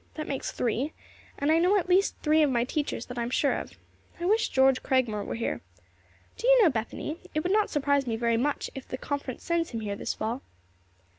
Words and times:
That 0.15 0.27
makes 0.27 0.51
three, 0.51 0.93
and 1.37 1.51
I 1.51 1.59
know 1.59 1.77
at 1.77 1.87
least 1.87 2.15
three 2.23 2.41
of 2.41 2.49
my 2.49 2.63
teachers 2.63 3.05
that 3.05 3.19
I 3.19 3.21
am 3.21 3.29
sure 3.29 3.53
of. 3.53 3.77
I 4.19 4.25
wish 4.25 4.49
George 4.49 4.81
Cragmore 4.81 5.23
were 5.23 5.35
here. 5.35 5.61
Do 6.37 6.47
you 6.47 6.63
know, 6.63 6.71
Bethany, 6.71 7.19
it 7.35 7.41
would 7.43 7.51
not 7.53 7.69
surprise 7.69 8.07
me 8.07 8.15
very 8.15 8.35
much 8.35 8.71
if 8.73 8.87
the 8.87 8.97
Conference 8.97 9.43
sends 9.43 9.69
him 9.69 9.81
here 9.81 9.95
this 9.95 10.15
fall?" 10.15 10.41